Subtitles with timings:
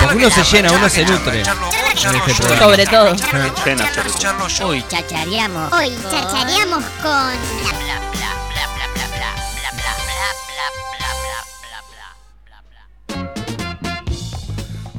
[0.00, 1.40] Porque uno se llena, uno se nutre.
[1.40, 2.58] este.
[2.58, 3.14] Sobre todo.
[4.62, 5.72] Hoy Chachareamos.
[5.72, 7.32] Hoy chachareamos con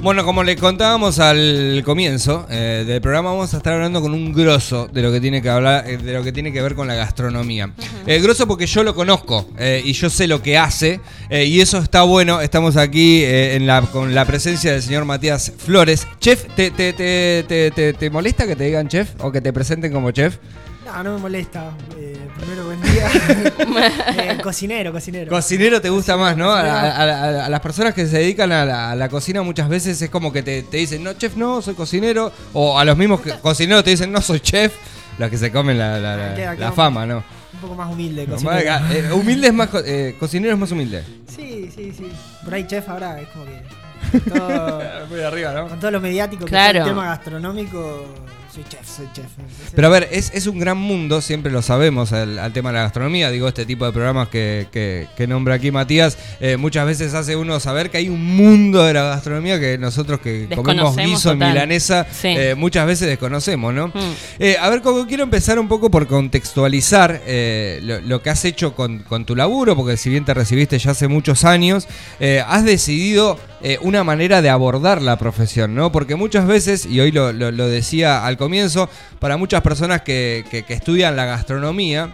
[0.06, 4.32] Bueno, como les contábamos al comienzo eh, del programa, vamos a estar hablando con un
[4.34, 6.88] grosso de lo que tiene que hablar, eh, de lo que tiene que ver con
[6.88, 7.72] la gastronomía.
[8.06, 9.50] Eh, grosso porque yo lo conozco
[9.84, 11.00] y yo sé lo que hace
[11.32, 12.40] y eso está bueno.
[12.40, 16.08] Estamos aquí en la, con la presencia del señor Matías Flores.
[16.20, 19.52] Chef, ¿te, te, te, te, te- te molesta que te digan chef o que te
[19.54, 20.38] presenten como chef?
[20.96, 21.72] No, no me molesta.
[21.98, 23.08] Eh, primero, buen día.
[24.18, 25.30] Eh, cocinero, cocinero.
[25.30, 26.52] Cocinero te gusta más, ¿no?
[26.52, 29.68] A, a- a- a las personas que se dedican a la, a la cocina muchas
[29.70, 32.32] veces es como que te, te dicen, no, chef, no, soy cocinero.
[32.54, 34.74] O a los mismos que- cocineros te dicen, no, soy chef.
[35.18, 37.24] Los que se comen la, la- la- Queda- la queda fama, ¿no?
[37.54, 38.70] un poco más humilde, No, cocinero.
[38.72, 41.04] más- eh, humilde es más, co- eh, cocinero es más humilde.
[41.34, 42.08] Sí, sí, sí.
[42.44, 43.62] Por ahí chef ahora es como que.
[44.30, 45.68] con todo- Muy arriba, ¿no?
[45.70, 46.80] con todo lo mediático que Claro.
[46.80, 48.06] es el tema gastronómico,
[48.56, 49.26] soy chef, soy chef.
[49.76, 52.76] Pero a ver, es, es un gran mundo, siempre lo sabemos, al, al tema de
[52.78, 53.30] la gastronomía.
[53.30, 57.36] Digo, este tipo de programas que, que- que nombra aquí Matías, eh, muchas veces hace
[57.36, 61.40] uno saber que hay un mundo de la gastronomía que nosotros que comemos guiso en
[61.40, 62.30] milanesa Sí.
[62.30, 63.88] eh, muchas veces desconocemos, ¿no?
[63.90, 63.92] Mm.
[64.40, 68.46] Eh, a ver, Coco, quiero empezar un poco por contextualizar eh, lo, lo que has
[68.46, 71.88] hecho con, con tu laburo, porque si bien te recibiste ya hace muchos años,
[72.20, 75.92] eh, has decidido eh, una manera de abordar la profesión, ¿no?
[75.92, 80.46] Porque muchas veces, y hoy lo, lo- lo decía al comienzo, para muchas personas que,
[80.70, 82.14] estudian la gastronomía,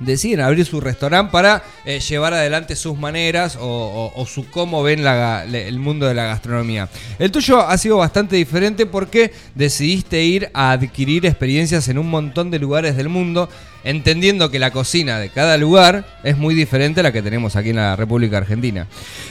[0.00, 5.78] deciden abrir su restaurante para eh, llevar adelante sus maneras o, su cómo ven el
[5.78, 6.88] mundo de la gastronomía.
[7.20, 12.50] El tuyo ha sido bastante diferente porque decidiste ir a adquirir experiencias en un montón
[12.50, 13.48] de lugares del mundo,
[13.84, 17.70] entendiendo que la cocina de cada lugar es muy diferente a la que tenemos aquí
[17.70, 18.88] en la República Argentina.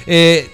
[0.08, 0.50] Eh,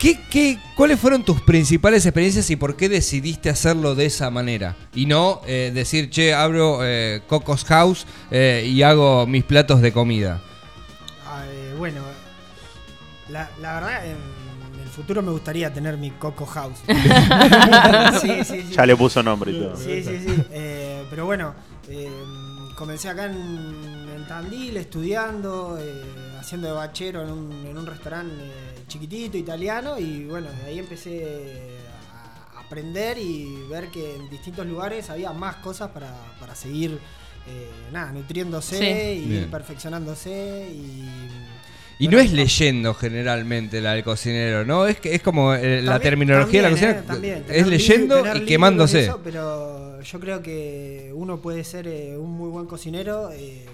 [0.00, 4.74] ¿Qué, qué, cuáles fueron tus principales experiencias y por qué decidiste hacerlo de esa manera?
[4.94, 9.92] Y no eh, decir, che, abro eh, Coco's House eh, y hago mis platos de
[9.92, 10.40] comida.
[11.26, 12.00] Ah, eh, bueno,
[13.28, 14.16] la, la verdad, en
[14.82, 16.78] el futuro me gustaría tener mi Coco House.
[18.22, 18.72] sí, sí, sí.
[18.74, 19.76] Ya le puso nombre y todo.
[19.76, 20.42] Sí, sí, sí.
[20.50, 21.54] Eh, pero bueno,
[21.88, 22.08] eh,
[22.74, 23.36] comencé acá en,
[24.16, 26.02] en Tandil estudiando, eh,
[26.40, 30.78] haciendo de bachero en un, en un restaurante eh, chiquitito italiano y bueno, de ahí
[30.78, 31.76] empecé
[32.56, 36.98] a aprender y ver que en distintos lugares había más cosas para, para seguir
[37.48, 39.20] eh, nada, nutriéndose Sí.
[39.24, 39.50] y Bien.
[39.50, 41.08] perfeccionándose y...
[42.02, 44.86] Y no es leyendo generalmente la del cocinero, ¿no?
[44.86, 46.90] Es que es como eh, la También- terminología de la cocina.
[46.92, 49.00] eh, también, es leyendo y quemándose.
[49.04, 53.66] eso, pero yo creo que uno puede ser eh, un muy buen cocinero, eh,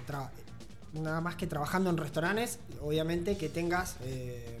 [0.93, 4.59] nada más que trabajando en restaurantes, obviamente que tengas eh,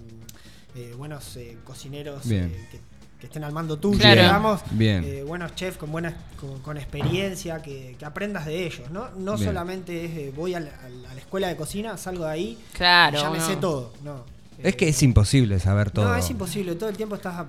[0.75, 2.79] eh, buenos eh, cocineros eh, que,
[3.19, 4.21] que estén al mando tuyo, Claro.
[4.21, 5.03] digamos, Bien.
[5.03, 9.09] eh, buenos chefs con buenas con, con experiencia, que, que aprendas de ellos, ¿no?
[9.17, 9.47] No Bien.
[9.49, 13.17] solamente es eh, voy a la, a la escuela de cocina, salgo de ahí, Claro.
[13.17, 13.47] y ya me no.
[13.47, 14.23] sé todo, no.
[14.61, 16.05] Es que es imposible saber todo.
[16.07, 17.45] no, es imposible, todo el tiempo estás.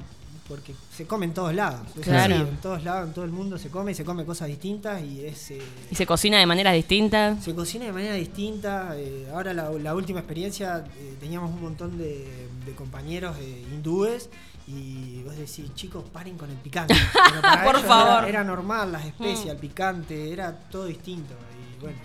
[0.48, 1.80] Porque se come en todos lados.
[2.02, 2.34] Claro.
[2.36, 5.02] así, en todos lados, en todo el mundo se come y se come cosas distintas
[5.02, 5.50] y es.
[5.50, 5.60] eh,
[5.90, 7.44] Y se cocina de maneras distintas.
[7.44, 8.94] se cocina de manera distinta.
[8.96, 14.30] eh, ahora la, la última experiencia eh, teníamos un montón de, de compañeros eh, hindúes
[14.66, 16.94] y vos decís, chicos, paren con el picante.
[17.30, 18.18] Pero para Por favor.
[18.20, 19.50] Era, era normal, las especias, Mm.
[19.50, 21.34] el picante, era todo distinto.
[21.78, 21.98] Y bueno,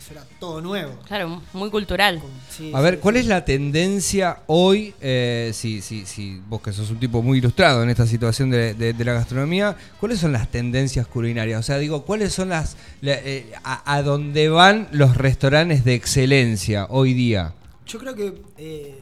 [0.00, 0.98] eso era todo nuevo.
[1.06, 2.20] Claro, muy cultural.
[2.48, 3.20] Sí, A ver, ¿cuál sí.
[3.20, 4.94] es la tendencia hoy?
[5.00, 8.74] eh, si, si, si vos que sos un tipo muy ilustrado en esta situación de,
[8.74, 11.60] de- de la gastronomía, ¿cuáles son las tendencias culinarias?
[11.60, 12.76] O sea, digo, ¿cuáles son las...
[13.02, 17.52] la- eh, a, a dónde van los restaurantes de excelencia hoy día?
[17.86, 18.98] Yo creo que eh,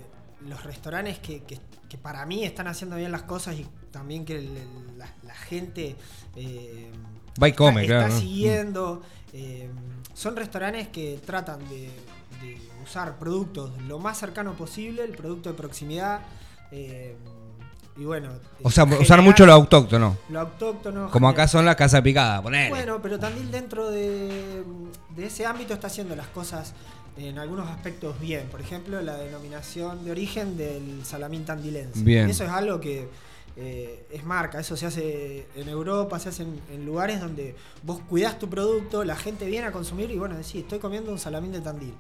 [0.49, 4.37] los restaurantes que, que- que para mí están haciendo bien las cosas y también que
[4.37, 5.97] el- el- la, la gente
[6.37, 6.91] eh,
[7.43, 8.21] Va y come, está, claro, está ¿no?
[8.21, 9.69] siguiendo, eh,
[10.19, 11.91] son restaurantes que tratan de,
[12.43, 16.21] de usar productos lo más cercano posible, el producto de proximidad.
[16.73, 17.15] eh,
[17.97, 18.31] y bueno,
[18.63, 20.17] O sea, generar usar mucho lo autóctono.
[20.29, 21.11] lo autóctono.
[21.11, 22.69] Como acá son las casas picadas, ponele.
[22.71, 24.63] bueno, pero Tandil dentro de,
[25.17, 26.75] de ese ámbito está haciendo las cosas
[27.17, 28.47] en algunos aspectos bien.
[28.51, 32.01] Por ejemplo, la denominación de origen del salamín tandilense.
[32.03, 32.31] Bien.
[32.31, 33.09] Eso es algo que
[33.61, 38.01] eh, es marca, eso se hace en Europa, se hace en, en lugares donde vos
[38.09, 41.51] cuidás tu producto, la gente viene a consumir y bueno, decís, estoy comiendo un salamín
[41.51, 41.95] de Tandil.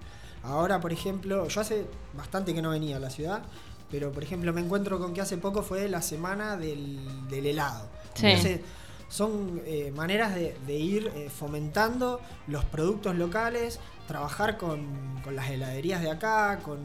[0.44, 1.84] Ahora, por ejemplo, yo hace
[2.14, 3.42] bastante que no venía a la ciudad,
[3.90, 7.88] pero por ejemplo me encuentro con que hace poco fue la semana del, del helado.
[8.14, 8.26] Sí.
[8.26, 8.60] Entonces,
[9.08, 15.50] son eh, maneras de, de ir eh, fomentando los productos locales, trabajar con, con las
[15.50, 16.78] heladerías de acá, con,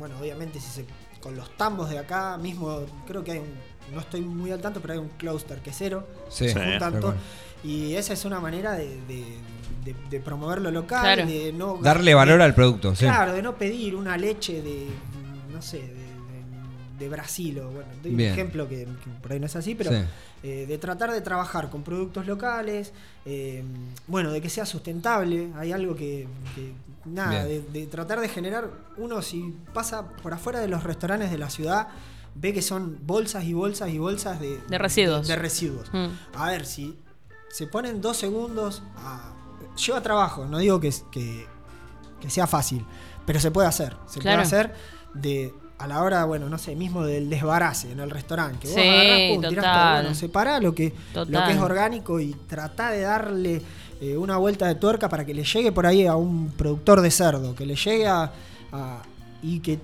[0.00, 0.86] bueno, obviamente si se
[1.20, 3.52] con los tambos de acá, mismo creo que hay un,
[3.92, 6.06] no estoy muy al tanto, pero hay un cluster quesero.
[6.28, 7.16] Sí, se Sí, cual.
[7.62, 9.36] Y esa es una manera de, de-
[9.84, 11.26] de- de promover lo local, Claro.
[11.26, 13.04] de no Darle valor de- al producto, sí.
[13.04, 14.86] Claro, de no pedir una leche de,
[15.52, 16.00] no sé, de, de-
[16.98, 18.30] de Brasil o bueno, doy Bien.
[18.32, 19.96] un ejemplo que, que por ahí no es así, pero Sí.
[20.42, 22.92] eh, de tratar de trabajar con productos locales,
[23.26, 23.62] eh,
[24.06, 26.72] bueno, de que sea sustentable, hay algo que, que-
[27.04, 31.38] nada, de, de tratar de generar, uno si pasa por afuera de los restaurantes de
[31.38, 31.88] la ciudad,
[32.34, 35.26] ve que son bolsas y bolsas y bolsas de, De residuos.
[35.28, 35.88] de residuos.
[35.92, 36.06] Mm.
[36.34, 36.98] A ver, si
[37.50, 39.32] se ponen dos segundos a...
[39.86, 41.46] Lleva trabajo, no digo que, que,
[42.20, 42.84] que sea fácil,
[43.26, 43.96] pero se puede hacer.
[44.06, 44.38] Se Claro.
[44.42, 44.74] puede hacer
[45.14, 48.58] de a la hora, bueno, no sé, mismo del desbarace en el restaurante.
[48.60, 52.20] Que vos Sí, agarrás, pum, tirás todo, bueno, separá lo que, lo que es orgánico
[52.20, 53.62] y tratá de darle
[54.02, 57.10] eh, una vuelta de tuerca para que le llegue por ahí a un productor de
[57.10, 58.30] cerdo, que le llegue a,
[58.72, 59.02] a-
[59.42, 59.78] y que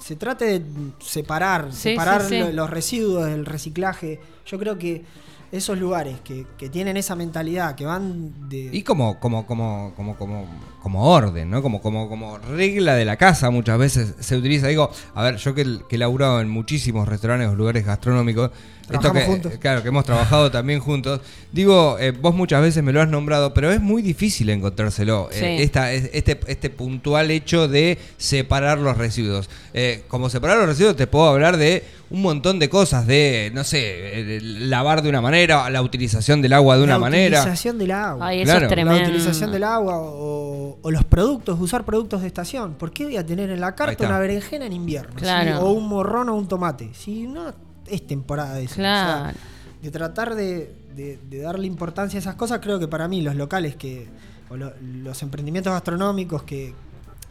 [0.00, 0.62] se trate de
[0.98, 2.38] separar, Sí, separar sí, sí.
[2.40, 4.20] lo- los residuos del reciclaje.
[4.46, 5.04] Yo creo que
[5.52, 8.70] esos lugares que, que tienen esa mentalidad, que van de...
[8.72, 10.46] Y como, como, como, como, como,
[10.80, 11.60] como orden, ¿no?
[11.60, 14.68] Como, como, como regla de la casa muchas veces se utiliza.
[14.68, 18.52] Digo, a ver, yo que, que he laburado en muchísimos restaurantes o lugares gastronómicos,
[18.96, 19.52] esto que, juntos.
[19.60, 21.20] claro, que hemos trabajado también juntos.
[21.52, 25.28] Digo, eh, vos muchas veces me lo has nombrado, pero es muy difícil encontrárselo.
[25.32, 29.48] eh, esta, este, este puntual hecho de separar los residuos.
[29.74, 33.62] Eh, como separar los residuos te puedo hablar de un montón de cosas, de, no
[33.62, 37.40] sé, lavar de una manera, la utilización del agua de una la manera.
[37.40, 38.26] utilización del agua.
[38.26, 38.58] Ay, eso Claro.
[38.58, 39.00] es La tremendo.
[39.00, 42.74] La utilización del agua o, o los productos, usar productos de estación.
[42.74, 45.14] ¿Por qué voy a tener en la carta una berenjena en invierno?
[45.14, 45.50] Claro.
[45.52, 45.56] ¿sí?
[45.62, 46.90] O un morrón o un tomate.
[46.94, 47.52] Si no
[47.90, 48.76] es temporada de eso.
[48.76, 49.28] Claro.
[49.28, 49.34] O sea,
[49.82, 53.34] de tratar de, de- de darle importancia a esas cosas, creo que para mí los
[53.36, 54.08] locales que.
[54.48, 56.74] o lo- los emprendimientos gastronómicos que,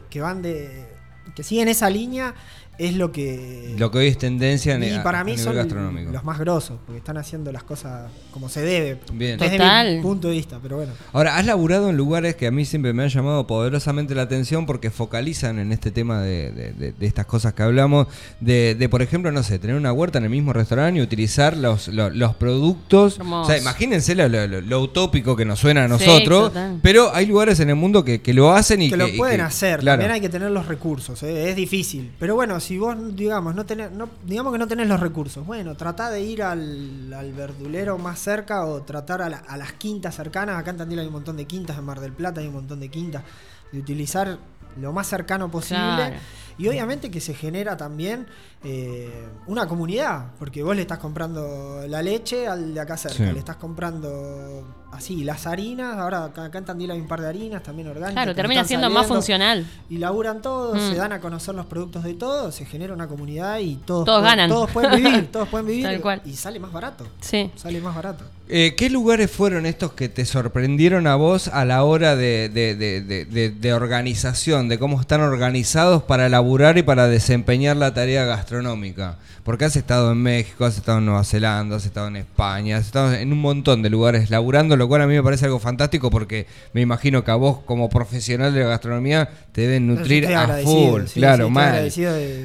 [0.08, 0.86] que van de.
[1.34, 2.34] que siguen esa línea
[2.80, 3.74] es lo que.
[3.78, 6.10] Lo que hoy es tendencia en y a- para mí nivel son gastronómico.
[6.10, 8.98] los más grosos, porque están haciendo las cosas como se debe.
[9.12, 9.38] Bien.
[9.38, 9.96] Desde Total.
[9.96, 10.92] mi punto de vista, pero bueno.
[11.12, 14.66] Ahora, has laburado en lugares que a mí siempre me han llamado poderosamente la atención
[14.66, 18.06] porque focalizan en este tema de, de- de- de estas cosas que hablamos,
[18.40, 21.56] de, de, por ejemplo, no sé, tener una huerta en el mismo restaurante y utilizar
[21.56, 23.18] los, lo- los productos.
[23.18, 23.42] Hermoso.
[23.42, 27.26] O sea, imagínense lo, lo- lo- lo utópico que nos suena a nosotros, pero hay
[27.26, 29.42] lugares en el mundo que, que lo hacen y que que, lo y pueden que-
[29.42, 29.98] hacer, claro.
[29.98, 31.50] también hay que tener los recursos, ¿eh?
[31.50, 32.10] es difícil.
[32.18, 35.74] Pero bueno, si vos, digamos, no tenés, no, digamos que no tenés los recursos, bueno,
[35.76, 40.14] tratá de ir al, al verdulero más cerca o tratar a, la- a las quintas
[40.14, 40.58] cercanas.
[40.58, 42.80] Acá en Tandil hay un montón de quintas, en Mar del Plata hay un montón
[42.80, 43.22] de quintas,
[43.72, 44.38] de utilizar
[44.80, 45.80] lo más cercano posible.
[46.60, 48.26] Y obviamente que se genera también
[48.62, 49.08] eh,
[49.46, 53.32] una comunidad, porque vos le estás comprando la leche al de acá cerca, Sí.
[53.32, 57.62] le estás comprando así las harinas, ahora acá, en Tandil hay un par de harinas
[57.62, 58.12] también orgánicas.
[58.12, 59.66] Claro, termina siendo más funcional.
[59.88, 60.90] Y laburan todos, Mm.
[60.90, 64.20] se dan a conocer los productos de todos, se genera una comunidad y todos, Todos
[64.20, 64.50] pueden- ganan.
[64.50, 66.22] todos pueden vivir, todos pueden vivir Tal cual.
[66.26, 67.50] y sale más barato, Sí.
[67.56, 68.24] sale más barato.
[68.52, 72.74] Eh, ¿Qué lugares fueron estos que te sorprendieron a vos a la hora de, de-
[72.74, 77.94] de- de- de- de organización, de cómo están organizados para laburar y para desempeñar la
[77.94, 79.14] tarea gastronómica?
[79.44, 82.86] Porque has estado en México, has estado en Nueva Zelanda, has estado en España, has
[82.86, 86.10] estado en un montón de lugares laburando, lo cual a mí me parece algo fantástico
[86.10, 90.46] porque me imagino que a vos como profesional de la gastronomía te deben nutrir a
[90.64, 91.84] full, sí, sí, claro, mal.
[91.84, 91.90] de-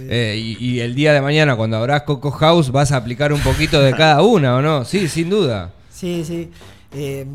[0.09, 3.41] Eh, y, y el día de mañana cuando habrás Coco House vas a aplicar un
[3.41, 4.85] poquito de cada una, ¿o no?
[4.85, 5.71] Sí, sin duda.
[5.91, 6.51] Sí, sí.
[6.97, 7.25] Eh,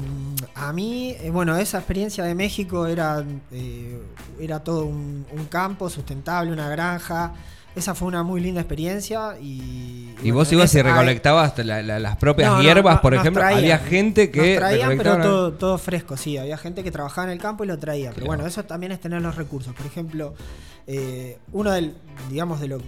[0.55, 4.01] a mí, eh, bueno, esa experiencia de México era, eh,
[4.41, 7.33] era todo un, un campo sustentable, una granja.
[7.77, 9.39] Esa fue una muy linda experiencia.
[9.41, 13.43] Y, Y vos ibas y recolectabas la- la- las propias No, hierbas, no, por ejemplo.
[13.43, 13.59] traían.
[13.59, 16.37] Había gente que Nos traían, pero todo, todo fresco, sí.
[16.39, 18.11] Había gente que trabajaba en el campo y lo traía.
[18.15, 19.73] Pero bueno, eso también es tener los recursos.
[19.75, 20.35] Por ejemplo,
[20.87, 21.95] eh, uno del,
[22.29, 22.79] digamos, de lo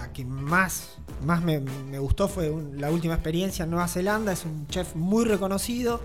[0.00, 4.32] la que más, más me, me gustó fue un- la última experiencia en Nueva Zelanda.
[4.32, 6.00] Es un chef muy reconocido.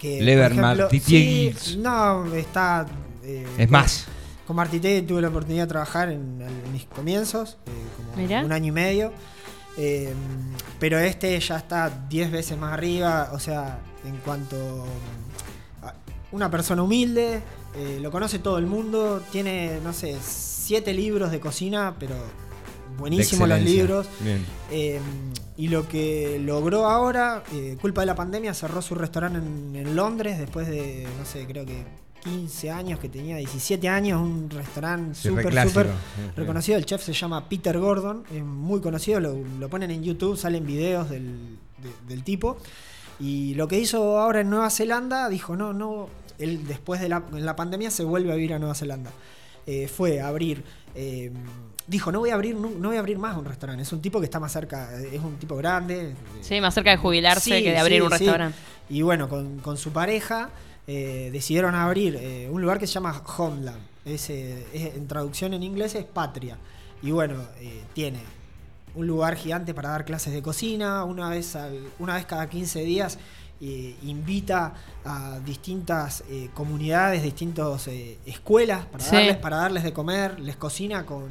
[0.00, 0.52] Que, Lever
[1.00, 2.86] sí, no, está.
[3.22, 4.06] eh, Es más.
[4.46, 8.44] Con Martité tuve la oportunidad de trabajar en, en mis comienzos, eh, como Mirá.
[8.44, 9.12] un año y medio.
[9.76, 10.12] Eh,
[10.80, 14.56] pero este ya está 10 veces más arriba, o sea, en cuanto
[15.82, 15.94] a
[16.32, 17.40] una persona humilde,
[17.76, 22.14] eh, lo conoce todo el mundo, tiene, no sé, siete libros de cocina, pero
[22.98, 24.06] buenísimos los libros.
[24.70, 25.00] Eh,
[25.56, 29.96] y lo que logró ahora, eh, culpa de la pandemia, cerró su restaurante en, en
[29.96, 31.84] Londres después de, no sé, creo que
[32.24, 35.86] 15 años, que tenía 17 años, un restaurante súper, súper
[36.36, 36.76] reconocido.
[36.78, 40.66] El chef se llama Peter Gordon, es muy conocido, lo, lo ponen en YouTube, salen
[40.66, 42.58] videos del, de- del tipo.
[43.20, 47.24] Y lo que hizo ahora en Nueva Zelanda, dijo, no, no, él después de la,
[47.32, 49.10] en la pandemia se vuelve a vivir a Nueva Zelanda.
[49.66, 50.62] Eh, fue abrir
[50.94, 51.32] eh,
[51.88, 53.82] dijo, no voy a abrir no voy a abrir más un restaurante.
[53.82, 56.14] Es un tipo que está más cerca, es un tipo grande.
[56.42, 58.18] Sí, más cerca de jubilarse Sí, que de abrir sí, un sí.
[58.18, 58.58] restaurante.
[58.90, 60.50] Y bueno, con, con su pareja
[60.86, 63.80] eh, decidieron abrir eh, un lugar que se llama Homeland.
[64.04, 66.56] Es, eh, es- en traducción en inglés es patria.
[67.02, 68.20] Y bueno, eh, tiene
[68.94, 72.80] un lugar gigante para dar clases de cocina, una vez, al- una vez cada 15
[72.84, 73.18] días
[73.60, 74.72] eh, invita
[75.04, 79.16] a distintas eh, comunidades, distintas eh, escuelas para, Sí.
[79.16, 81.26] darles, para darles de comer, les cocina con,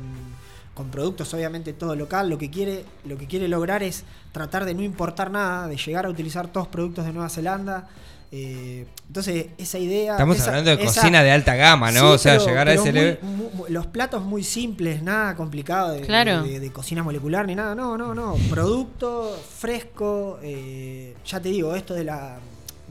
[0.77, 4.75] con productos obviamente todo local, lo que quiere, lo que quiere lograr es tratar de
[4.75, 7.89] no importar nada, de llegar a utilizar todos productos de Nueva Zelanda.
[8.29, 10.12] eh, entonces, esa idea.
[10.12, 12.00] Estamos esa- hablando de esa- cocina de alta gama, ¿no?
[12.01, 13.19] Sí, o sea, pero- llegar a ese muy- level.
[13.24, 16.43] mu- mu- los platos muy simples, nada complicado de, Claro.
[16.43, 17.74] de- de cocina molecular ni nada.
[17.74, 18.36] No, no, no.
[18.50, 20.39] Producto fresco.
[20.43, 22.38] eh, ya te digo, esto de la,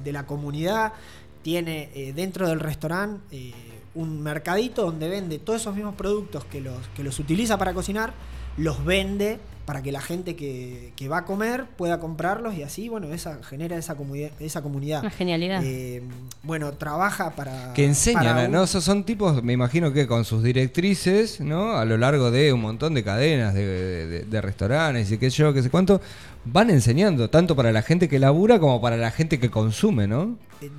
[0.03, 0.95] de la comunidad
[1.43, 3.53] tiene eh, dentro del restaurante eh,
[3.97, 8.15] un mercadito donde vende todos esos mismos productos que los, que los utiliza para cocinar,
[8.57, 12.89] los vende para que la gente que, que va a comer pueda comprarlos y así,
[12.89, 14.31] bueno, esa genera esa comunidad.
[14.39, 15.01] Esa comunidad.
[15.01, 15.61] Una genialidad.
[15.65, 16.03] Eh,
[16.45, 17.73] bueno, trabaja para...
[17.75, 18.63] Que enseñan, para un- ¿no?
[18.63, 21.73] Esos son tipos, me imagino que con sus directrices, ¿no?
[21.73, 25.39] A lo largo de un montón de cadenas, de, de- de restaurantes y qué sé
[25.39, 26.01] yo, qué sé cuánto,
[26.45, 30.37] van enseñando, tanto para la gente que labura como para la gente que consume, ¿no?
[30.63, 30.71] Eh,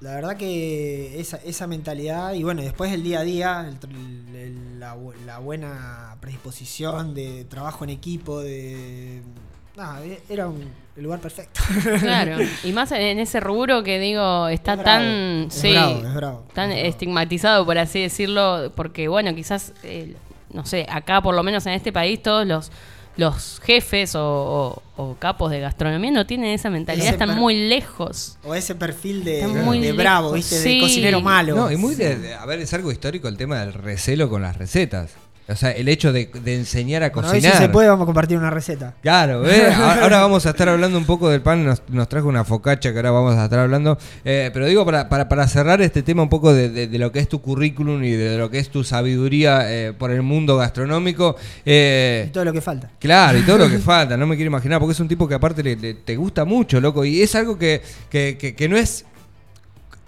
[0.00, 4.34] La verdad que esa, esa mentalidad y bueno, después el día a día, el tr-
[4.34, 9.20] el- la, bu- la buena predisposición de trabajo en equipo, de...
[9.76, 10.62] Nada, e- era un,
[10.96, 11.60] el lugar perfecto.
[12.00, 12.38] Claro.
[12.64, 15.04] Y más en ese rubro que digo, está Es bravo, tan.
[15.48, 20.14] es sí, bravo, es bravo, tan es estigmatizado, por así decirlo, porque bueno, quizás, eh,
[20.52, 22.72] no sé, acá por lo menos en este país todos los.
[23.20, 24.22] Los jefes o,
[24.96, 28.38] o- o capos de gastronomía no tienen esa mentalidad, Ese están muy lejos.
[28.44, 30.56] o ese perfil de, de bravo, ¿viste?
[30.58, 30.76] sí.
[30.76, 31.54] De cocinero malo.
[31.54, 34.40] No, y muy de, de- a ver, es algo histórico el tema del recelo con
[34.40, 35.10] las recetas.
[35.50, 37.52] O sea, el hecho de, de enseñar a Bueno, cocinar.
[37.52, 38.94] si se puede, vamos a compartir una receta.
[39.02, 39.42] Claro.
[39.74, 42.92] A- ahora vamos a estar hablando un poco del pan, nos, nos trajo una focacha
[42.92, 46.22] que ahora vamos a estar hablando, Eh, pero digo, para, para, para cerrar este tema
[46.22, 48.68] un poco de, de- de lo que es tu currículum y de lo que es
[48.70, 52.90] tu sabiduría eh, por el mundo gastronómico, eh, Y todo lo que falta.
[52.98, 55.34] Claro, y todo lo que falta, no me quiero imaginar, porque es un tipo que
[55.34, 58.76] aparte le- le- te gusta mucho, loco, y es algo que, que, que- que no
[58.76, 59.04] es...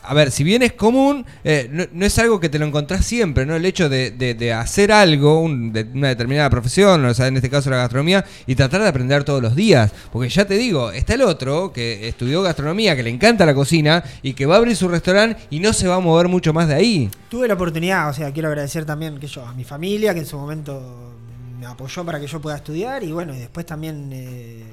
[0.05, 3.47] A ver, si bien es común, eh, no, es algo que te lo encontrás siempre,
[3.47, 3.55] ¿no?
[3.55, 7.77] El hecho de, de- hacer algo, una determinada profesión, o sea, en este caso la
[7.77, 9.93] gastronomía, y tratar de aprender todos los días.
[10.13, 14.03] Porque ya te digo, está el otro que estudió gastronomía, que le encanta la cocina,
[14.23, 16.67] y que va a abrir su restaurante y no se va a mover mucho más
[16.69, 17.11] de ahí.
[17.29, 20.27] Tuve la oportunidad, o sea, quiero agradecer también que yo, a mi familia, que en
[20.27, 21.13] su momento
[21.61, 24.65] me apoyó para que yo pueda estudiar, y bueno, y después también eh,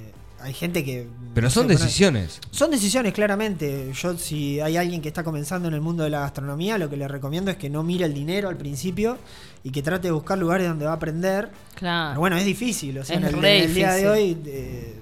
[0.41, 1.07] hay gente que...
[1.33, 2.39] Pero no son sé, bueno, decisiones.
[2.51, 3.91] Son decisiones, claramente.
[3.93, 6.97] Yo, si hay alguien que está comenzando en el mundo de la gastronomía, lo que
[6.97, 9.17] le recomiendo es que no mire el dinero al principio
[9.63, 11.49] y que trate de buscar lugares donde va a aprender.
[11.75, 12.11] Claro.
[12.11, 12.97] Pero bueno, es difícil.
[12.97, 14.95] O sea, Es en el, re en el día de hoy, eh,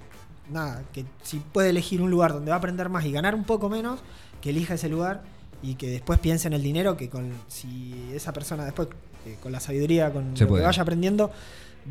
[0.52, 3.44] nada, que si puede elegir un lugar donde va a aprender más y ganar un
[3.44, 4.00] poco menos,
[4.42, 5.24] que elija ese lugar
[5.64, 8.90] y que después piense en el dinero, que con si esa persona después,
[9.26, 10.62] eh, con la sabiduría, con Se lo puede.
[10.64, 11.32] que vaya aprendiendo,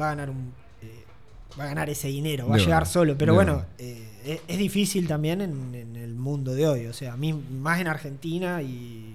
[0.00, 0.53] va a ganar un...
[1.59, 3.17] va a ganar ese dinero, va De a llegar verdad, solo.
[3.19, 6.87] Pero de bueno, eh, es, es difícil también en, en el mundo de hoy.
[6.87, 9.15] O sea, a mí más en Argentina y,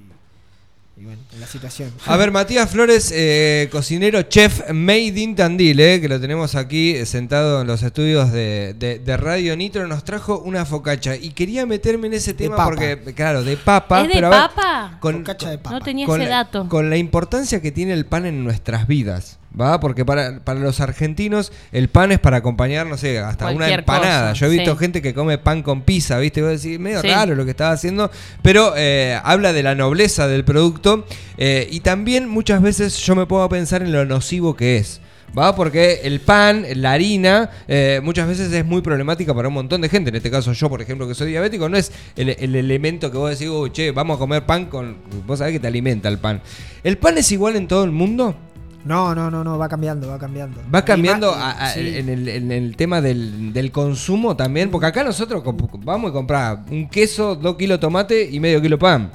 [0.98, 1.92] y bueno, en la situación.
[2.06, 6.92] A ver, Matías Flores, eh, cocinero, chef made in Tandil, eh, que lo tenemos aquí
[6.96, 11.16] eh, sentado en los estudios de, de- de Radio Nitro, nos trajo una focacha.
[11.16, 14.02] Y quería meterme en ese tema porque, claro, de papa.
[14.02, 14.98] ¿Es de pero a ver, papa?
[15.02, 15.80] Focacha de papa.
[15.80, 16.68] No tenía con ese la, dato.
[16.70, 19.38] con la importancia que tiene el pan en nuestras vidas.
[19.60, 19.82] ¿Va?
[19.82, 24.30] Porque para, para los argentinos el pan es para acompañar, no sé, hasta una empanada.
[24.30, 24.78] cosa, Yo he visto sí.
[24.80, 26.40] gente que come pan con pizza, ¿viste?
[26.40, 27.10] Y vos decís, medio Sí.
[27.10, 28.10] raro lo que estaba haciendo,
[28.42, 31.06] pero eh, habla de la nobleza del producto
[31.38, 35.02] eh, y también muchas veces yo me puedo pensar en lo nocivo que es.
[35.38, 35.56] ¿Va?
[35.56, 39.88] Porque el pan, la harina, eh, muchas veces es muy problemática para un montón de
[39.88, 40.10] gente.
[40.10, 43.18] En este caso, yo, por ejemplo, que soy diabético, no es el, el elemento que
[43.18, 44.98] vos decís, "Uy, che, vamos a comer pan con.
[45.26, 46.42] Vos sabés que te alimenta el pan.
[46.84, 48.36] ¿El pan es igual en todo el mundo?
[48.84, 50.60] No, no, no, no, va cambiando, va cambiando.
[50.74, 51.80] Va cambiando más- a- a- sí.
[51.98, 55.44] en, el, en el tema del, del consumo también, porque acá nosotros
[55.84, 59.12] vamos y compramos un queso, dos kilos de tomate y medio kilo de pan.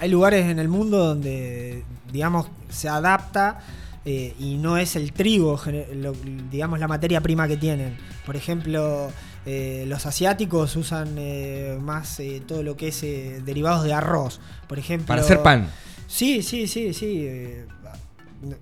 [0.00, 1.82] Hay- lugares en el mundo donde,
[2.12, 3.58] digamos, se adapta
[4.04, 5.60] eh, y no es el trigo,
[5.94, 6.14] lo-
[6.50, 7.96] digamos, la materia prima que tienen.
[8.24, 9.10] Por ejemplo,
[9.46, 13.00] eh, los asiáticos usan eh, más eh, todo lo que es
[13.44, 14.40] derivados de arroz.
[14.68, 15.68] Por ejemplo, Para hacer pan.
[16.06, 17.28] Sí, sí, sí, sí.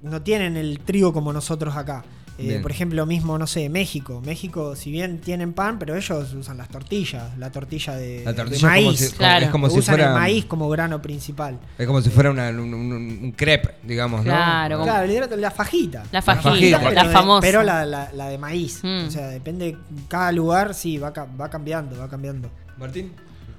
[0.03, 2.05] No- tienen el trigo como nosotros acá.
[2.39, 4.21] Eh, por ejemplo, mismo, no sé, México.
[4.23, 8.37] México, si bien tienen pan, pero ellos usan las tortillas, la tortilla de, La de
[8.37, 9.01] tortilla es como maíz.
[9.01, 9.45] si- Claro.
[9.47, 11.59] es como si usan fuera el maíz como grano principal.
[11.79, 14.25] es como si fuera una- un, un- un crepe, digamos, ¿no?
[14.33, 14.91] Claro, como-
[15.39, 16.03] la fajita.
[16.13, 17.41] La fajita, fajita, pero la de- famosa.
[17.41, 18.81] Pero la, la- la de maíz.
[18.83, 19.07] Mm.
[19.07, 22.51] O sea, depende, cada lugar sí va, va cambiando, va cambiando.
[22.77, 23.13] Martín.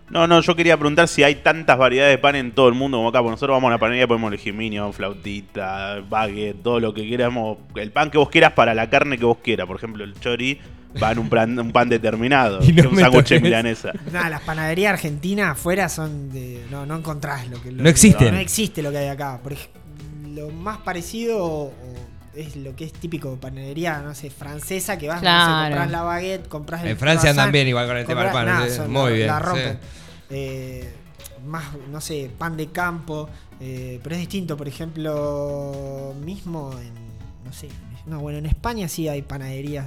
[0.10, 2.98] No, no, yo quería preguntar si hay tantas variedades de pan en todo el mundo
[2.98, 3.20] como acá.
[3.20, 7.58] Porque nosotros vamos a la panadería, podemos elegir minion, flautita, baguette, todo lo que queramos.
[7.76, 9.68] El pan que vos quieras para la carne que vos quieras.
[9.68, 10.58] Por ejemplo, el chori
[11.04, 12.60] va en un pan, un pan determinado.
[12.64, 13.92] Y no que un me sándwich milanesa.
[14.14, 16.64] Nada, las panaderías argentinas afuera son de.
[16.72, 17.72] No, no encontrás lo que.
[17.72, 18.34] lo No que- existen.
[18.34, 19.40] No, existe lo que hay acá.
[19.44, 19.68] Por ej-
[20.34, 21.74] lo más parecido o- o
[22.38, 25.66] es lo que es típico de panadería, no sé, francesa, que vas, no sé, Claro.
[25.76, 28.46] compras la baguette, compras el En Francia andan bien igual con el tema del pan.
[28.90, 29.28] Muy la- bien.
[29.28, 29.44] La sí.
[29.46, 29.80] rompen.
[30.30, 30.94] Eh,
[31.46, 33.30] más, no sé, pan de campo.
[33.60, 36.94] eh, pero es distinto, por ejemplo, mismo en.
[37.44, 37.70] No sé.
[38.06, 39.86] No, bueno, en España sí hay panaderías.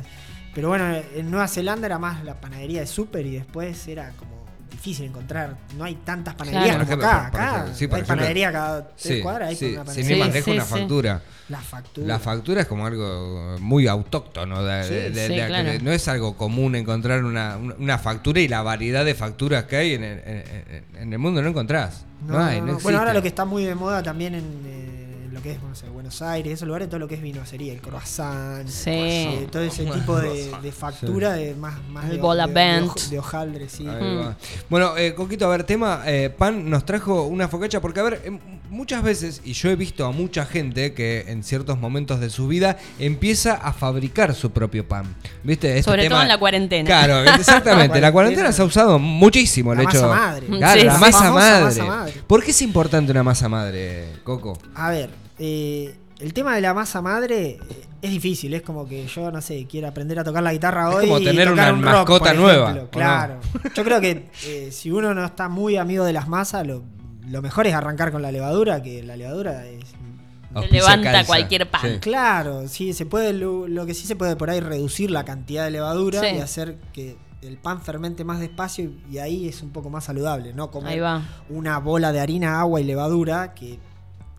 [0.54, 4.39] Pero bueno, en Nueva Zelanda era más la panadería de súper y después era como
[4.80, 5.56] difícil encontrar.
[5.76, 6.78] No hay tantas panaderías Claro.
[6.86, 7.30] como Por ejemplo, acá.
[7.30, 8.16] por acá ejemplo, sí, por hay ejemplo.
[8.16, 9.48] panadería cada tres Sí, cuadras.
[9.50, 10.26] Hay sí, una panadería.
[10.26, 11.22] lejos, sí, una factura.
[11.50, 12.06] La factura.
[12.06, 14.62] La factura es como algo muy autóctono.
[14.64, 15.70] de- Sí, de- de- sí, de- claro.
[15.82, 19.94] No es algo común encontrar una, una- factura y la variedad de facturas que hay
[19.94, 20.44] en el, en-
[20.94, 22.04] en- en el mundo no encontrás.
[22.26, 22.78] No, No, hay, no, no no.
[22.80, 24.79] Bueno, ahora lo que está muy de moda también en eh,
[25.40, 27.80] lo que es no sé, Buenos Aires, esos lugares, todo lo que es vinocería, el
[27.80, 28.90] croissant, Sí.
[28.90, 33.08] eh, todo ese tipo de, de factura de más, más El de, Bola de- hoj-
[33.08, 33.84] de hojaldre, sí.
[33.84, 34.34] Mm.
[34.68, 38.22] Bueno, eh, Coquito, a ver, tema, eh, Pan nos trajo una focacha, porque a ver,
[38.24, 42.28] em, muchas veces, y yo he visto a mucha gente que en ciertos momentos de
[42.30, 45.16] su vida empieza a fabricar su propio pan.
[45.42, 45.70] ¿Viste?
[45.78, 46.86] Este Sobre tema- todo en la cuarentena.
[46.86, 48.00] Claro, exactamente.
[48.00, 48.12] la cuarentena.
[48.12, 49.74] cuarentena se ha usado muchísimo.
[49.74, 50.46] La el hecho, masa madre.
[50.46, 51.00] Claro, Sí, la sí.
[51.00, 51.64] masa Famosa madre.
[51.64, 52.14] masa madre.
[52.26, 54.58] ¿Por qué es importante una masa madre, Coco?
[54.74, 59.06] A ver, eh, el tema de la masa madre eh, es difícil, es como que
[59.06, 61.06] yo, no sé, quiero aprender a tocar la guitarra Es hoy.
[61.06, 62.88] como y tener tocar una un rock, mascota nueva.
[62.90, 63.40] Claro.
[63.74, 66.82] Yo creo que eh, si uno no está muy amigo de las masas, lo,
[67.26, 69.84] lo mejor es arrancar con la levadura, que la levadura es
[70.70, 71.26] levanta calza.
[71.26, 71.80] cualquier pan.
[71.82, 71.98] Sí.
[72.00, 75.64] Claro, sí, se puede, lo, lo que sí se puede por ahí reducir la cantidad
[75.64, 76.36] de levadura Sí.
[76.36, 80.04] y hacer que el pan fermente más despacio y, y ahí es un poco más
[80.04, 81.22] saludable, no Ahí comer va.
[81.48, 83.78] una bola de harina, agua y levadura que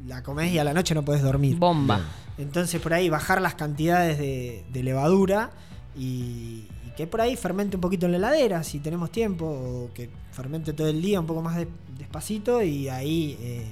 [0.08, 1.58] la comes y a la noche no puedes dormir.
[1.58, 2.02] Bomba.
[2.38, 5.52] Entonces por ahí bajar las cantidades de, de levadura
[5.98, 9.94] y, y que por ahí fermente un poquito en la heladera si tenemos tiempo o
[9.94, 13.38] que fermente todo el día un poco más de- despacito y ahí...
[13.42, 13.66] eh,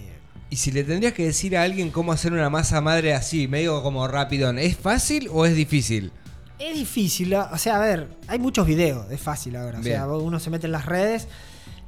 [0.50, 3.82] Y si le tendrías que decir a alguien cómo hacer una masa madre así, medio
[3.82, 6.12] como rápido, ¿es fácil o es difícil?
[6.60, 9.80] Es difícil, o sea, a ver, hay muchos videos, es fácil ahora.
[9.80, 11.28] O sea, uno se mete en las redes.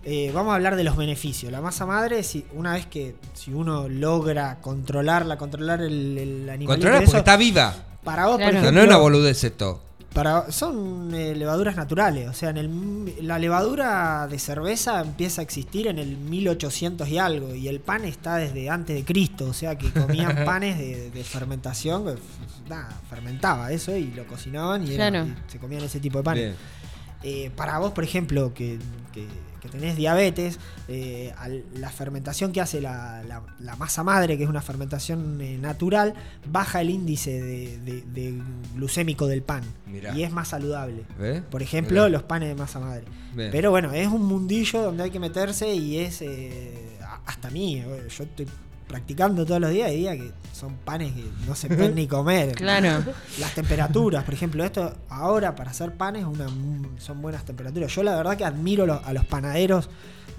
[0.04, 1.52] Eh, vamos a hablar de los beneficios.
[1.52, 6.68] La masa madre, si una vez que si uno logra controlarla, controlar el, el animalito,
[6.74, 7.74] Controlar porque está viva.
[8.04, 8.52] para vos, Claro.
[8.52, 9.82] por ejemplo, no es una boludez esto.
[10.14, 12.28] para, son eh, levaduras naturales.
[12.30, 17.18] O sea, en el, la levadura de cerveza empieza a existir en el 1800 y
[17.20, 17.54] algo.
[17.56, 19.46] Y el pan está desde antes de Cristo.
[19.48, 22.06] O sea, que comían panes de, de fermentación.
[22.06, 22.16] que,
[22.70, 25.28] nada, fermentaba eso y lo cocinaban y, era- Claro.
[25.28, 26.56] y se comían ese tipo de panes.
[27.24, 28.80] Eh, para vos, por ejemplo, que,
[29.14, 29.28] que-
[29.62, 34.43] que tenés diabetes, eh, al- la fermentación que hace la, la- la masa madre, que
[34.43, 36.13] es una fermentación eh, natural,
[36.52, 38.41] baja el índice de, de- de
[38.76, 40.17] glucémico del pan Mirá.
[40.17, 41.04] y es más saludable.
[41.50, 42.10] Por ejemplo, Mirá.
[42.10, 43.04] los panes de masa madre.
[43.36, 43.50] Bien.
[43.52, 47.82] Pero bueno, es un mundillo donde hay que meterse y es eh, hasta mí.
[47.82, 48.47] Yo estoy
[48.92, 52.52] practicando todos los días y día que son panes que no se pueden ni comer.
[52.56, 53.04] Claro.
[53.40, 56.48] Las temperaturas, por ejemplo, esto ahora para hacer panes una,
[57.00, 57.94] son buenas temperaturas.
[57.94, 59.90] Yo la verdad que admiro lo- a los panaderos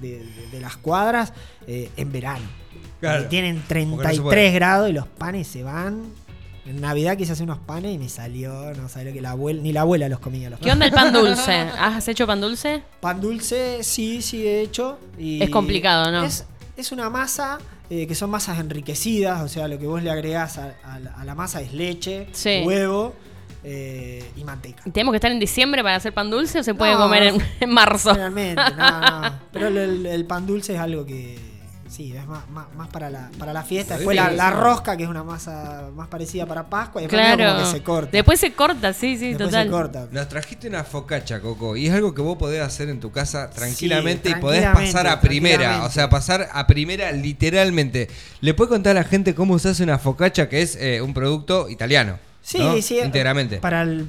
[0.01, 1.33] de, de- de las cuadras
[1.67, 2.45] eh, en verano.
[3.01, 4.51] Claro, Que tienen porque no se 33 puede.
[4.53, 6.03] grados y los panes se van.
[6.65, 9.61] En Navidad quise hacer unos panes y me salió, no sabía lo que la abuela,
[9.61, 11.53] ni la abuela los comía los ¿Qué onda el pan dulce?
[11.53, 12.83] ¿Has hecho pan dulce?
[13.01, 14.99] Pan dulce, sí, sí he hecho.
[15.19, 16.23] Y Es complicado, ¿no?
[16.23, 16.45] Es,
[16.77, 17.59] es una masa
[17.95, 21.11] eh, que son masas enriquecidas, o sea, lo que vos le agregás a, a la-
[21.13, 22.63] a la masa es leche, Sí.
[22.65, 23.15] huevo
[23.65, 24.83] eh, y manteca.
[24.91, 27.37] ¿Tenemos que estar en diciembre para hacer pan dulce o se puede No, comer en,
[27.61, 28.15] en marzo?
[28.15, 29.39] Realmente, no, no.
[29.53, 31.37] Pero el pan dulce es algo que,
[31.93, 33.97] sí, es más, más, más para, la, para la fiesta.
[33.97, 37.53] Después la, la rosca, que es una masa más parecida para Pascua, y después Claro.
[37.59, 38.11] como que se corta.
[38.13, 39.67] Después se corta, sí, sí, Después total.
[39.67, 40.09] se corta.
[40.11, 43.51] Nos trajiste una focacha, Coco, y es algo que vos podés hacer en tu casa
[43.51, 48.09] tranquilamente y podés pasar a primera, o sea, pasar a primera literalmente.
[48.41, 51.13] ¿Le puedes contar a la gente cómo se hace una focacha, que es eh, un
[51.15, 52.19] producto italiano?
[52.43, 52.81] Sí, ¿no?
[52.83, 52.99] sí.
[52.99, 53.59] Íntegramente.
[53.59, 54.07] Para el,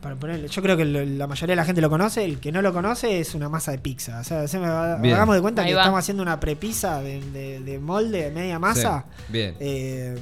[0.00, 2.24] para ponerle- yo creo que lo- la mayoría de la gente lo conoce.
[2.24, 4.20] El que no lo conoce es una masa de pizza.
[4.20, 5.82] O sea, se me hagamos de cuenta Ahí que va.
[5.82, 9.04] estamos haciendo una prepizza de, de- de molde, de media masa.
[9.16, 9.54] Sí, Bien.
[9.58, 10.16] Eh,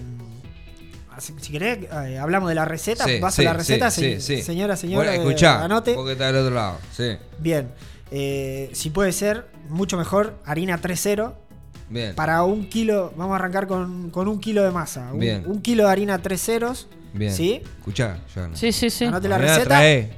[1.18, 3.04] si, querés, eh, hablamos de la receta.
[3.04, 4.42] Sí, paso sí, la receta, sí, se- sí, sí.
[4.42, 5.08] señora, señora.
[5.10, 5.94] Bueno, eh, escuchá, anote.
[5.94, 6.78] porque está del otro lado.
[6.92, 7.68] Sí, Bien.
[8.10, 11.34] Eh, si puede ser, mucho mejor, harina 3.0.
[11.90, 12.14] bien.
[12.14, 15.10] Para un kilo, vamos a arrancar con, con un kilo de masa.
[15.12, 15.42] Un, Bien.
[15.46, 16.88] un kilo de harina 3 ceros.
[17.16, 17.32] Bien.
[17.32, 17.62] ¿Sí?
[17.78, 18.56] Escuchá, no.
[18.56, 19.04] Sí, sí, sí.
[19.06, 19.86] Anote la receta.
[19.88, 20.12] Eh,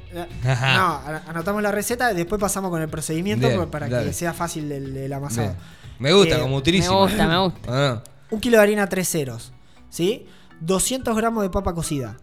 [0.45, 4.07] No, an- anotamos la receta y después pasamos con el procedimiento Bien, por- para dale.
[4.09, 5.49] que sea fácil el, el amasado.
[5.49, 5.59] Bien.
[5.99, 7.01] Me gusta, Eh, como Me utilísimo.
[7.03, 7.61] gusta, me gusta.
[7.69, 8.03] Ah.
[8.31, 9.53] Un kilo de harina 3 ceros.
[9.91, 10.27] ¿Sí?
[10.61, 12.17] 200 gramos de papa cocida.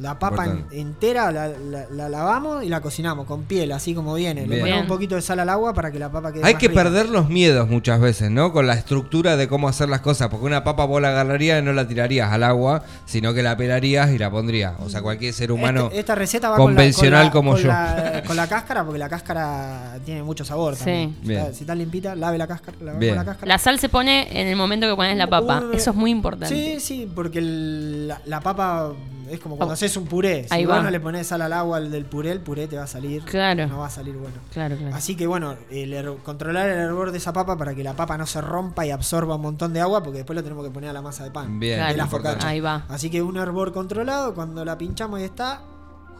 [0.00, 4.14] La papa en- entera la, la- la lavamos y la cocinamos con piel, así como
[4.14, 4.42] viene.
[4.42, 4.60] Le Bien.
[4.60, 6.68] ponemos un poquito de sal al agua para que la papa quede Hay más que
[6.68, 6.82] rica.
[6.82, 8.52] perder los miedos muchas veces, ¿no?
[8.52, 10.28] Con la estructura de cómo hacer las cosas.
[10.30, 13.56] Porque una papa vos la agarrarías y no la tirarías al agua, sino que la
[13.56, 14.74] pelarías y la pondrías.
[14.80, 15.86] O sea, cualquier ser humano.
[15.88, 17.68] Este- esta receta va convencional con la, como con yo.
[17.68, 20.84] la- con la cáscara, porque la cáscara tiene mucho sabor Sí.
[20.84, 21.16] también.
[21.22, 21.40] Si Bien.
[21.42, 22.78] está, si está limpita, lave la cáscara.
[22.80, 23.46] lave la cáscara.
[23.46, 25.60] La sal se pone en el momento que pones la papa.
[25.60, 26.54] Un- Eso es muy importante.
[26.54, 28.92] Sí, sí, porque el- la, la papa
[29.32, 29.74] es como cuando Oh.
[29.74, 30.44] haces un puré.
[30.48, 30.82] Si Ahí vos va.
[30.82, 33.22] no le pones sal al agua al del puré, el puré te va a salir.
[33.24, 33.66] Claro.
[33.66, 34.36] No va a salir bueno.
[34.52, 34.94] Claro, claro.
[34.94, 38.26] Así que bueno, el controlar el hervor de esa papa para que la papa no
[38.26, 40.92] se rompa y absorba un montón de agua, porque después lo tenemos que poner a
[40.92, 41.58] la masa de pan.
[41.58, 42.18] Bien, Claro.
[42.18, 42.46] de la.
[42.48, 42.84] Ahí va.
[42.88, 45.62] Así que un hervor controlado, cuando la pinchamos y está,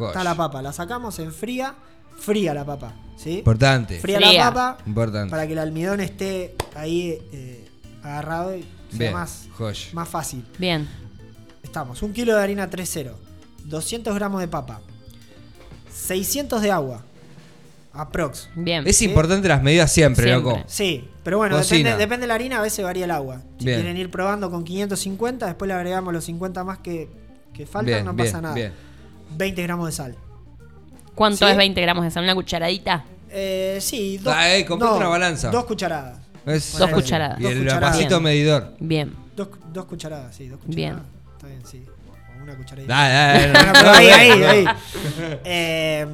[0.01, 0.63] está la papa.
[0.63, 1.75] La sacamos, se enfría,
[2.19, 2.93] fría la papa.
[3.17, 3.39] ¿Sí?
[3.39, 4.01] Importante.
[4.01, 4.45] Fría, Fría.
[4.45, 5.31] la papa Importante.
[5.31, 7.69] para que el almidón esté ahí eh,
[8.03, 9.13] agarrado y sea Bien.
[9.13, 9.47] más,
[9.93, 10.45] más fácil.
[10.59, 10.89] Bien.
[11.73, 13.13] Estamos, un kilo de harina 3.0,
[13.65, 14.83] 200 gramos de papa,
[15.91, 17.03] 600 de agua,
[17.95, 18.51] aprox.
[18.55, 18.87] Bien.
[18.87, 19.07] Es ¿Sí?
[19.07, 20.51] importante las medidas siempre, Siempre.
[20.53, 20.63] loco.
[20.67, 21.79] Sí, pero bueno, Cocina.
[21.79, 23.41] depende, depende de la harina, a veces varía el agua.
[23.59, 23.79] Si Bien.
[23.81, 27.09] quieren ir probando con 550, después le agregamos los 50 más que,
[27.55, 28.55] que faltan, Bien, no bien, pasa nada.
[28.55, 28.75] bien.
[29.39, 30.15] 20 gramos de sal.
[31.15, 31.51] ¿Cuánto ¿Sí?
[31.53, 32.23] es 20 gramos de sal?
[32.25, 33.05] ¿Una cucharadita?
[33.31, 35.51] Eh, sí, dos, Ah, eh, comprate una balanza.
[35.51, 36.19] Dos cucharadas.
[36.45, 37.41] Es- Dos cucharadas.
[37.41, 37.97] Y Dos el cucharadas.
[37.97, 38.75] vasito medidor.
[38.79, 39.15] Bien.
[39.35, 40.77] Dos, dos cucharadas, sí, dos cucharadas.
[40.77, 41.22] Bien.
[41.43, 41.85] Está bien, sí.
[42.39, 42.95] O una cucharadita.
[42.95, 44.65] Dale, dale, ahí, ahí, ahí.
[45.45, 46.07] Eh,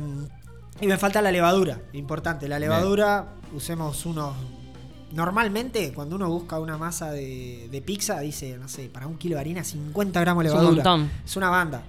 [0.81, 2.49] y me falta la levadura, importante.
[2.49, 4.35] La levadura, usemos unos.
[5.13, 9.35] Normalmente, cuando uno busca una masa de, de pizza, dice, no sé, para un kilo
[9.37, 10.85] de harina, 50 gramos de Es un levadura.
[10.85, 11.11] montón.
[11.25, 11.83] Es una banda.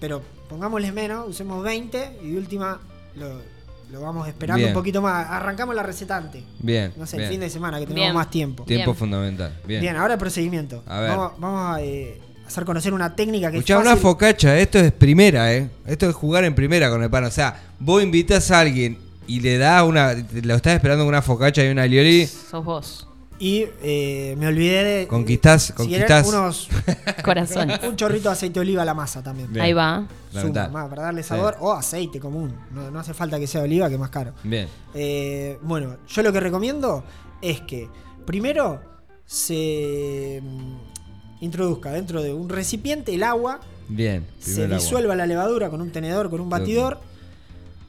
[0.00, 2.78] Pero pongámosle menos, usemos 20 y de última
[3.16, 3.40] lo,
[3.90, 4.68] lo vamos esperando Bien.
[4.70, 5.28] un poquito más.
[5.30, 6.44] Arrancamos la receta antes.
[6.60, 6.92] Bien.
[6.96, 7.26] No sé, bien.
[7.26, 8.14] el fin de semana, que tenemos Bien.
[8.14, 8.64] más tiempo.
[8.64, 8.96] Tiempo Bien.
[8.96, 9.60] fundamental.
[9.66, 9.80] Bien.
[9.80, 10.82] Bien, ahora el procedimiento.
[10.86, 11.10] A ver.
[11.10, 14.92] Vamos, vamos a eh, hacer conocer una técnica que Escuchá, es una focacha, esto es
[14.92, 15.68] primera, ¿eh?
[15.86, 17.24] Esto es jugar en primera con el pan.
[17.24, 20.14] O sea, vos invitas a alguien y le das una.
[20.42, 22.26] Lo estás esperando con una focacha y una alioli.
[22.26, 23.08] Sos vos.
[23.38, 25.08] Y eh, me olvidé de.
[25.08, 26.28] Conquistás- si conquistás.
[26.28, 26.68] unos,
[27.24, 27.72] Corazón.
[27.82, 29.52] un chorrito de aceite de oliva a la masa también.
[29.52, 29.64] Bien.
[29.64, 30.06] Ahí va.
[30.32, 31.56] Suma, más, para darle sabor.
[31.60, 32.54] O aceite común.
[32.70, 34.34] No, no hace falta que sea de oliva, que es más caro.
[34.44, 34.68] Bien.
[34.94, 37.04] Eh, bueno, yo lo que recomiendo
[37.42, 37.88] es que
[38.24, 38.80] primero
[39.26, 40.40] se
[41.40, 44.26] introduzca dentro de un recipiente el agua, Bien.
[44.38, 44.76] se agua.
[44.76, 46.98] disuelva la levadura con un tenedor, con un batidor.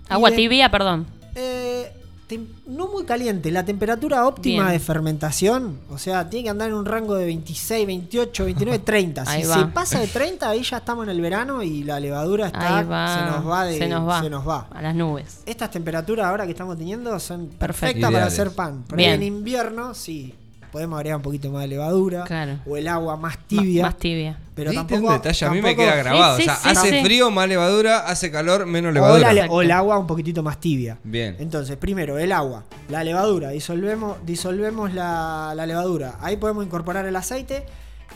[0.10, 1.06] Agua de- tibia, perdón.
[1.36, 1.92] Eh,
[2.30, 4.74] tem- no muy caliente, la temperatura óptima Bien.
[4.74, 9.26] de fermentación, o sea, tiene que andar en un rango de 26, 28, 29, 30.
[9.26, 12.78] Si se pasa de 30, ahí ya estamos en el verano y la levadura está,
[12.80, 13.18] Ahí va.
[13.18, 14.22] se nos va de, se nos va.
[14.22, 14.68] se nos va.
[14.72, 15.42] A las nubes.
[15.46, 18.86] Estas temperaturas ahora que estamos teniendo son perfectas para hacer pan.
[18.96, 19.14] Bien.
[19.16, 20.34] en invierno, sí,
[20.76, 22.60] podemos agregar un poquito más de levadura Claro.
[22.68, 23.84] o el agua más tibia.
[23.84, 24.38] más tibia.
[24.56, 26.36] pero Viste tampoco, un detalle, a mí me queda grabado.
[26.36, 27.06] Sí, sí, o sea, sí, hace sí.
[27.06, 29.32] frío, más levadura, hace calor, menos o, levadura.
[29.32, 30.98] la o el agua un poquitito más tibia.
[31.06, 31.38] Bien.
[31.40, 36.18] Entonces, primero el agua, la levadura, disolvemos, disolvemos la, la levadura.
[36.20, 37.64] Ahí podemos incorporar el aceite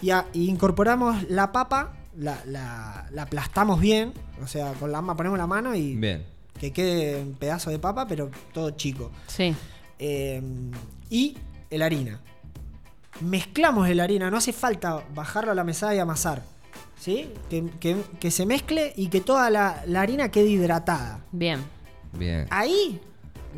[0.01, 4.11] y, a- y incorporamos la papa, la, la- la aplastamos bien,
[4.43, 6.25] o sea, con la ponemos la mano y Bien.
[6.59, 9.11] que quede un pedazo de papa, pero todo chico.
[9.27, 9.55] Sí.
[9.97, 10.41] Eh,
[11.09, 11.37] y
[11.69, 12.19] el harina.
[13.21, 16.43] Mezclamos el harina, no hace falta bajarlo a la mesada y amasar.
[16.99, 17.31] ¿Sí?
[17.49, 21.19] Que, que- que se mezcle y que toda la, la harina quede hidratada.
[21.31, 21.61] Bien.
[22.13, 22.45] Bien.
[22.49, 22.99] Ahí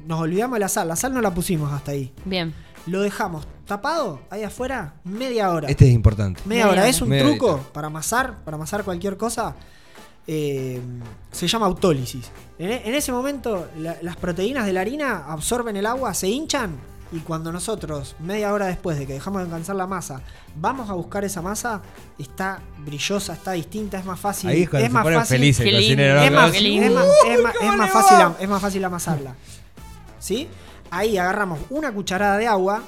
[0.05, 0.87] nos olvidamos de la sal.
[0.87, 2.13] La sal no la pusimos hasta ahí.
[2.25, 2.53] Bien.
[2.87, 5.69] Lo dejamos tapado ahí afuera media hora.
[5.69, 6.41] Este es importante.
[6.45, 6.87] Media Media hora.
[6.89, 7.73] Es un Media truco horita.
[7.73, 9.55] para amasar, para amasar cualquier cosa.
[10.27, 10.79] eh,
[11.31, 12.29] se llama autólisis.
[12.59, 16.75] En, en ese momento, la- las proteínas de la harina absorben el agua, se hinchan.
[17.13, 20.21] Y cuando nosotros, media hora después de que dejamos de alcanzar la masa,
[20.55, 21.81] vamos a buscar esa masa,
[22.17, 24.49] está brillosa, está distinta, es más fácil.
[24.49, 26.21] Ahí es cuando es se más fácil, el cocinero.
[26.21, 26.93] es más, qué es lindo.
[26.95, 29.35] más- es más- ¿cómo es más le fácil, es más fácil amasarla.
[30.19, 30.47] ¿Sí?
[30.89, 32.81] Ahí agarramos una cucharada de agua,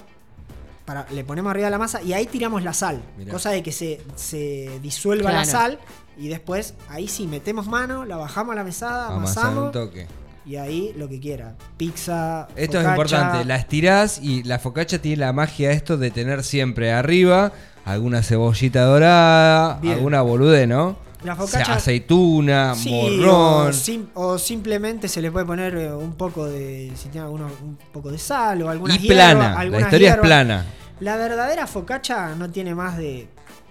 [0.85, 3.01] para, le ponemos arriba de la masa y ahí tiramos la sal.
[3.17, 3.31] Mirá.
[3.31, 5.79] Cosa de que se, se disuelva la sal
[6.17, 10.07] y después ahí sí metemos mano, la bajamos a la mesada, amasamos toque.
[10.45, 11.55] Y ahí lo que quiera.
[11.77, 12.47] Pizza.
[12.55, 13.17] Esto es focaccia.
[13.17, 17.51] importante, la estirás y la focacha tiene la magia esto de tener siempre arriba
[17.85, 19.95] alguna cebollita dorada, Bien.
[19.95, 20.97] alguna bolude, ¿no?
[21.23, 23.67] La O sea, focaccia- aceituna, Sí, morrón.
[23.69, 26.91] O, sim- o simplemente se le puede poner eh, un poco de.
[26.95, 30.17] Si tiene alguno, un poco de sal o algunas Y hierbas, plana, la historia es
[30.17, 30.65] plana.
[30.99, 33.29] La verdadera focacha no tiene más de.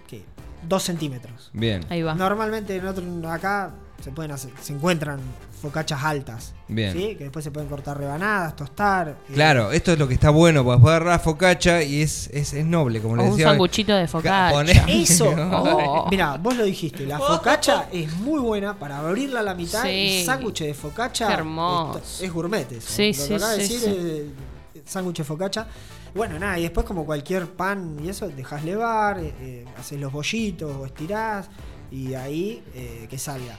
[0.09, 0.23] ¿qué?
[0.67, 1.51] Dos centímetros.
[1.53, 2.15] Bien, Ahí va.
[2.15, 5.21] Normalmente en otro, acá se pueden hacer, se encuentran
[5.63, 6.53] focachas altas.
[6.69, 6.93] Bien.
[6.93, 7.15] ¿sí?
[7.17, 9.09] Que después se pueden cortar rebanadas, tostar.
[9.31, 12.29] eh, Claro, esto es lo que está bueno, porque puedes agarrar la focacha y es,
[12.33, 13.47] es, es noble, como le O un decía.
[13.49, 14.59] sanguchito de focaccia.
[14.59, 16.09] Poné- Eso, Oh.
[16.11, 19.83] mira, vos lo dijiste, la focacha es muy buena para abrirla a la mitad.
[19.85, 20.19] Sí.
[20.21, 21.99] El sándwich de focacha hermoso.
[21.99, 22.71] es, es gourmet.
[22.73, 22.89] eso.
[22.91, 24.33] Sí, Lo que sí, de decir sí.
[24.85, 25.67] es sándwich de focacha.
[26.15, 30.13] Bueno, nada, y después como cualquier pan y eso, dejas levar, eh, eh, haces los
[30.13, 31.49] bollitos o estirás
[31.91, 33.57] y ahí eh, que salga.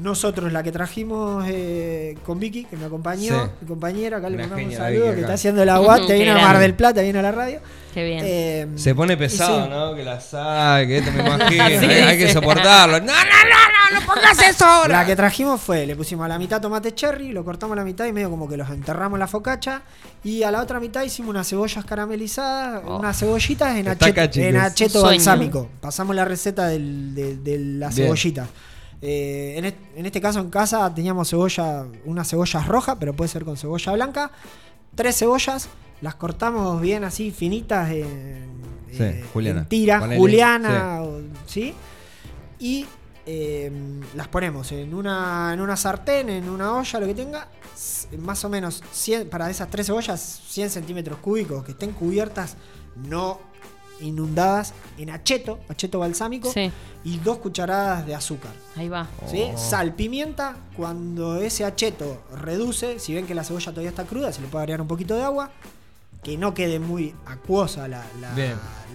[0.00, 3.50] Nosotros la que trajimos eh, con Vicky, que me acompañó, Sí.
[3.60, 6.40] mi compañera, acá le Una mandamos un saludo, que está haciendo el aguante, vino a
[6.40, 7.60] Mar del Plata, vino a la radio.
[7.92, 8.20] Qué bien.
[8.24, 9.68] Eh, Se pone pesado, sí.
[9.70, 9.94] ¿no?
[9.94, 11.66] Que la sal, que esto me imagino.
[11.68, 12.98] Sí, hay, hay que soportarlo.
[13.00, 15.00] No, no, no, no, no pongas eso ahora.
[15.00, 17.84] La que trajimos fue, le pusimos a la mitad tomate cherry, lo cortamos a la
[17.84, 19.82] mitad y medio como que los enterramos en la focacha.
[20.22, 22.98] Y a la otra mitad hicimos unas cebollas caramelizadas, Oh.
[23.00, 24.36] unas cebollitas en chicos.
[24.36, 25.68] en acheto balsámico.
[25.80, 28.08] Pasamos la receta del- de, de la Bien.
[29.02, 33.28] Eh, en, est- en este caso en casa teníamos cebolla, unas cebollas rojas, pero puede
[33.28, 34.30] ser con cebolla blanca.
[34.94, 35.68] Tres cebollas,
[36.02, 38.60] las cortamos bien así, finitas en,
[38.90, 39.60] Sí, eh, Juliana.
[39.60, 41.74] en tiras, Ponele, juliana, o- ¿sí?
[42.58, 42.84] Y
[43.26, 43.70] eh,
[44.16, 47.46] las ponemos en una, en una sartén, en una olla, lo que tenga,
[48.18, 52.56] más o menos 100, para esas tres cebollas, 100 centímetros cúbicos, que estén cubiertas,
[53.08, 53.38] no
[54.00, 56.70] inundadas, en acheto, acheto balsámico, Sí,
[57.04, 58.52] y dos cucharadas de azúcar.
[58.76, 59.06] ahí va.
[59.26, 59.44] ¿sí?
[59.54, 59.58] Oh.
[59.58, 64.40] Sal, pimienta, cuando ese acheto reduce, si ven que la cebolla todavía está cruda, se
[64.40, 65.50] le puede agregar un poquito de agua,
[66.22, 68.34] que no quede muy acuosa la, la-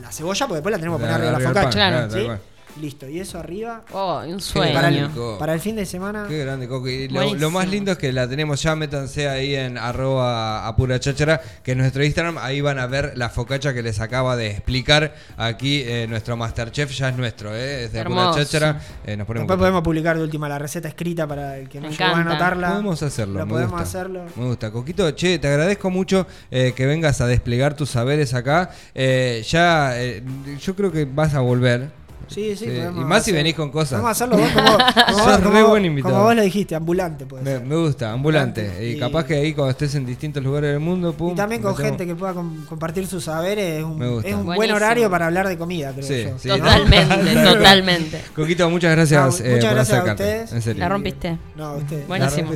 [0.02, 2.08] la cebolla, porque después la tenemos que poner Arriba de la pan, focacha.
[2.08, 2.40] claro.
[2.82, 3.84] Listo, y eso arriba.
[3.92, 5.38] Oh, un Para el, sueño.
[5.40, 6.26] Para el fin de semana.
[6.28, 6.90] Qué grande, Coco.
[6.90, 11.42] Y lo, más lindo es que la tenemos ya, métanse ahí en arroba apura cháchara,
[11.64, 15.16] que es nuestro Instagram, ahí van a ver la focacha que les acaba de explicar
[15.38, 17.86] aquí eh, nuestro Masterchef, ya es nuestro, ¿eh?
[17.86, 18.40] es de apura Hermoso.
[18.40, 18.82] cháchara.
[19.06, 21.90] Eh, nos ponemos Después podemos publicar de última la receta escrita para el que no
[21.90, 22.70] llegó a anotarla.
[22.72, 23.84] Podemos hacerlo, Lo me podemos gusta.
[23.84, 24.26] hacerlo.
[24.36, 24.72] Me gusta.
[24.72, 28.72] Coquito, che, te agradezco mucho eh, que vengas a desplegar tus saberes acá.
[28.94, 30.22] Eh, ya, eh,
[30.60, 32.05] yo creo que vas a volver.
[32.28, 34.00] Sí, sí, y más si venís con cosas.
[34.02, 36.14] Podemos hacerlo vos como, como, Sos como re vos- buen invitado.
[36.14, 37.66] como vos lo dijiste, ambulante puede Me, ser.
[37.66, 38.62] me gusta, ambulante.
[38.62, 38.86] Ambulante.
[38.90, 41.62] Y, Y- capaz que ahí cuando estés en distintos lugares del mundo, pum, Y también
[41.62, 45.28] con metemos- gente que pueda com- compartir sus saberes, es un, es buen horario para
[45.28, 46.38] hablar de comida, creo Sí, yo.
[46.40, 46.50] sí.
[46.50, 48.22] Totalmente, totalmente.
[48.36, 50.52] Coquito, muchas gracias, No, eh, muchas por gracias a ustedes.
[50.52, 50.80] En serio.
[50.80, 51.38] La rompiste.
[51.56, 51.78] No.
[51.78, 52.52] La Buenísimo.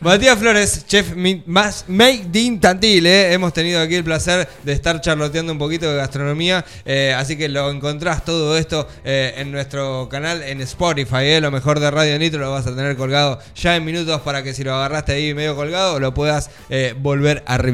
[0.00, 1.14] Matías Flores, chef
[1.46, 3.32] más made in Tantil, eh.
[3.32, 7.48] hemos tenido aquí el placer de estar charloteando un poquito de gastronomía, eh, así que
[7.48, 11.40] lo encontrás todo esto eh, en nuestro canal en Spotify, eh.
[11.40, 14.54] lo mejor de Radio Nitro lo vas a tener colgado ya en minutos para que
[14.54, 17.64] si lo agarraste ahí medio colgado lo puedas eh, volver a revivir.